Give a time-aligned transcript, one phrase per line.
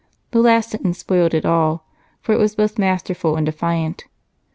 [0.31, 1.85] The last sentence spoiled it all,
[2.21, 4.05] for it was both masterful and defiant.